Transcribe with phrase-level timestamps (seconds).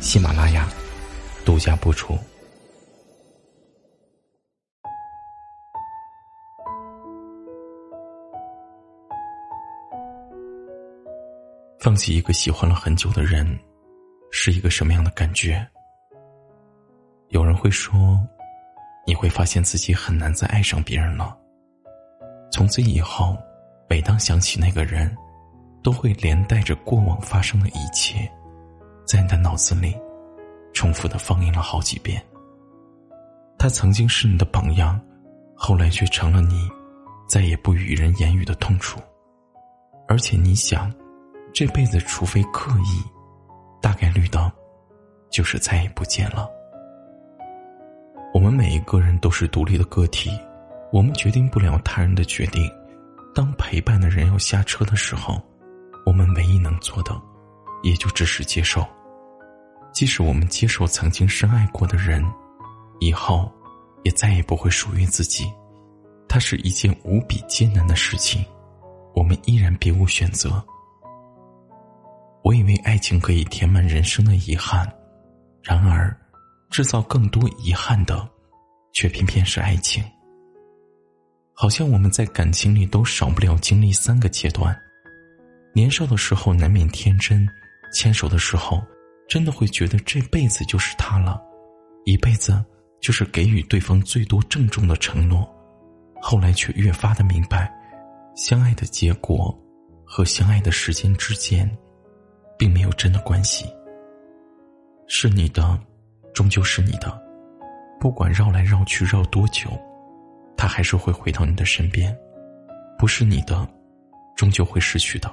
[0.00, 0.68] 喜马拉雅
[1.44, 2.16] 独家播出。
[11.80, 13.46] 放弃一个喜欢了很久的人，
[14.30, 15.66] 是一个什么样的感觉？
[17.28, 18.18] 有人会说，
[19.06, 21.36] 你会发现自己很难再爱上别人了。
[22.50, 23.36] 从此以后，
[23.88, 25.14] 每当想起那个人，
[25.82, 28.30] 都会连带着过往发生的一切，
[29.06, 29.96] 在你的脑子里
[30.74, 32.22] 重复的放映了好几遍。
[33.58, 35.00] 他曾经是你的榜样，
[35.54, 36.68] 后来却成了你
[37.26, 39.00] 再也不与人言语的痛楚，
[40.08, 40.92] 而且你想。
[41.54, 43.02] 这辈子，除非刻意，
[43.80, 44.52] 大概率的，
[45.30, 46.46] 就是再也不见了。
[48.34, 50.30] 我们每一个人都是独立的个体，
[50.92, 52.70] 我们决定不了他人的决定。
[53.34, 55.42] 当陪伴的人要下车的时候，
[56.04, 57.18] 我们唯一能做的，
[57.82, 58.86] 也就只是接受。
[59.96, 62.22] 即使我们接受曾经深爱过的人，
[63.00, 63.50] 以后
[64.04, 65.50] 也再也不会属于自己。
[66.28, 68.44] 它是一件无比艰难的事情，
[69.14, 70.62] 我们依然别无选择。
[72.44, 74.86] 我以为爱情可以填满人生的遗憾，
[75.62, 76.14] 然而，
[76.68, 78.28] 制造更多遗憾的，
[78.92, 80.04] 却偏偏是爱情。
[81.54, 84.78] 好像我们在感情里都少不了经历三个阶段：
[85.72, 87.48] 年少的时候难免天真，
[87.94, 88.84] 牵手的时候
[89.28, 91.40] 真的会觉得这辈子就是他了，
[92.04, 92.64] 一辈子
[93.00, 95.44] 就是给予对方最多郑重的承诺；
[96.20, 97.72] 后来却越发的明白，
[98.34, 99.56] 相爱的结果
[100.04, 101.70] 和相爱的时间之间。
[102.58, 103.66] 并没有真的关系。
[105.08, 105.78] 是你的，
[106.32, 107.22] 终究是你的，
[108.00, 109.68] 不管绕来绕去绕多久，
[110.56, 112.16] 他还是会回到你的身边。
[112.98, 113.68] 不是你的，
[114.36, 115.30] 终究会失去的，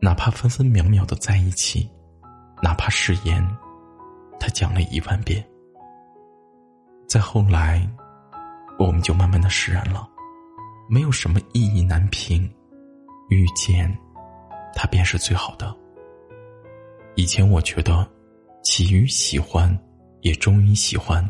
[0.00, 1.88] 哪怕分分秒秒的在一起，
[2.62, 3.46] 哪怕誓言，
[4.40, 5.44] 他讲了一万遍。
[7.06, 7.88] 再后来，
[8.78, 10.08] 我们就慢慢的释然了，
[10.88, 12.42] 没有什么意义难平，
[13.30, 13.96] 遇见，
[14.74, 15.74] 他便是最好的。
[17.16, 18.08] 以前我觉得，
[18.62, 19.76] 起于喜欢，
[20.20, 21.26] 也终于喜欢，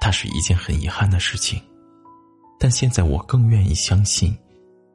[0.00, 1.62] 它是一件很遗憾的事情。
[2.58, 4.36] 但现在我更愿意相信，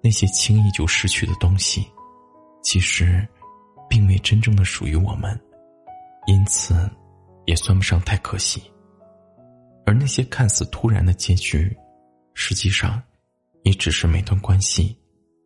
[0.02, 1.88] 那些轻易就失去的东西，
[2.64, 3.28] 其实，
[3.88, 5.40] 并未真正的属于我们，
[6.26, 6.74] 因此，
[7.46, 8.62] 也算不上太可惜。
[9.86, 11.76] 而那些看似突然的结局，
[12.34, 13.02] 实际上，
[13.64, 14.98] 也只是每段关系、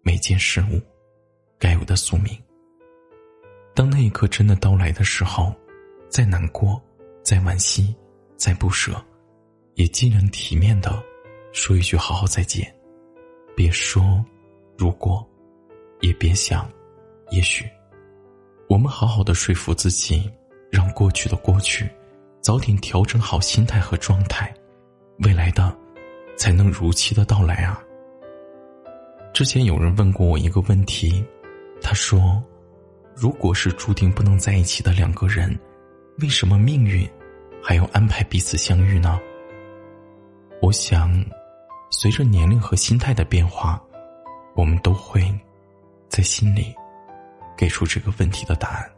[0.02, 0.82] 每件事物，
[1.58, 2.38] 该有的宿命。
[3.76, 5.54] 当那一刻真的到来的时候，
[6.10, 6.82] 再难过，
[7.24, 7.94] 再惋惜，
[8.38, 8.94] 再不舍，
[9.76, 11.04] 也尽量体面的
[11.52, 12.74] 说一句“好好再见”，
[13.56, 14.26] 别说
[14.78, 15.28] “如果”，
[16.00, 16.70] 也别想
[17.32, 17.70] “也许”。
[18.70, 20.32] 我们好好的说服自己，
[20.70, 21.90] 让过去的过去，
[22.42, 24.54] 早点调整好心态和状态，
[25.20, 25.76] 未来的
[26.38, 27.82] 才能如期的到来啊。
[29.34, 31.24] 之前有人问过我一个问题，
[31.82, 32.44] 他说。
[33.16, 35.54] 如果是注定不能在一起的两个人，
[36.20, 37.06] 为什么命运
[37.62, 39.20] 还要安排彼此相遇呢？
[40.62, 41.22] 我想，
[41.92, 43.82] 随着年龄和心态的变化，
[44.56, 45.22] 我们都会
[46.08, 46.74] 在心里
[47.58, 48.90] 给出这个问题的答案。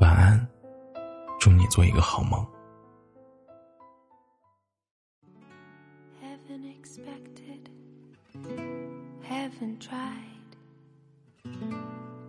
[0.00, 0.48] 晚安，
[1.40, 2.46] 祝你做一个好梦。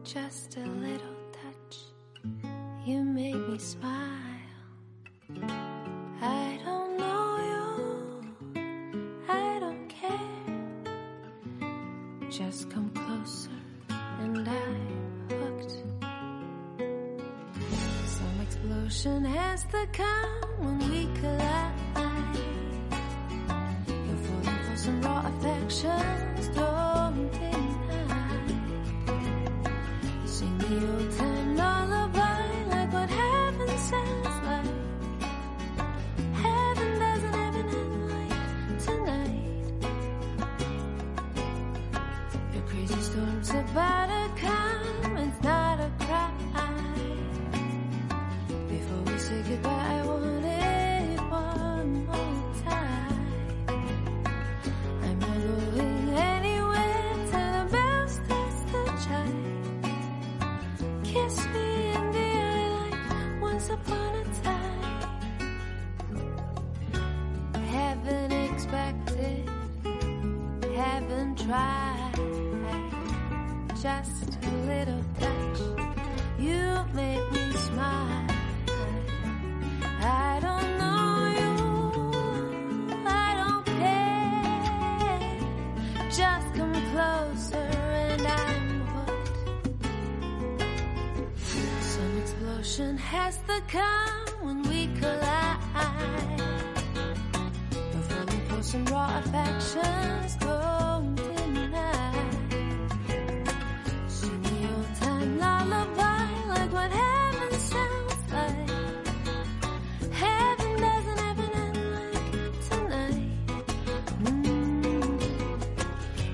[0.04, 1.92] Just a little touch,
[2.86, 3.92] you make me smile.
[6.22, 8.62] I don't know you,
[9.28, 10.12] I don't care.
[12.30, 13.50] Just come closer,
[19.01, 21.73] Destruction has to come when we collide.
[23.89, 28.37] You're falling for some raw affections, don't deny.
[30.27, 34.75] Sing the old time lullaby like what heaven sounds like.
[36.45, 38.35] Heaven doesn't have an end like
[38.85, 39.49] tonight.
[42.53, 44.30] Your crazy storms about to.
[71.01, 72.13] Haven't tried.
[73.71, 75.61] Just a little touch,
[76.39, 78.27] you make me smile.
[80.03, 81.53] I don't know you,
[83.07, 85.21] I don't care.
[86.11, 89.87] Just come closer and I'm hooked.
[91.81, 95.59] Some explosion has to come when we collide.
[97.73, 100.80] We're falling for some raw affections, don't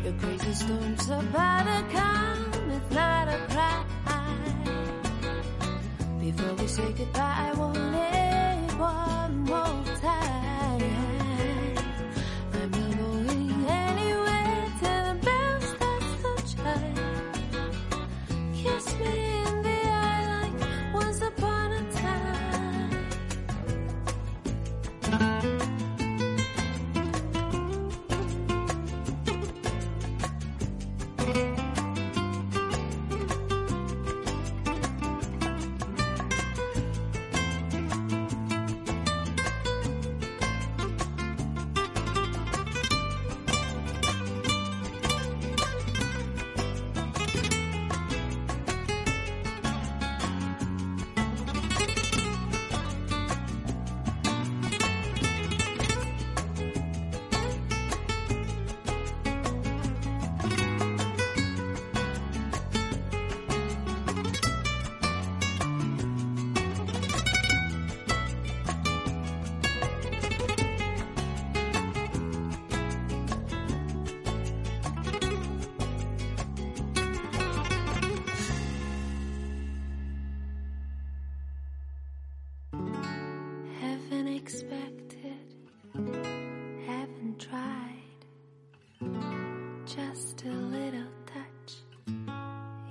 [0.06, 3.86] Your crazy storms about to come, it's not a crime.
[6.20, 9.75] Before we say goodbye, I want it one more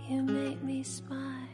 [0.09, 1.47] you make me smile.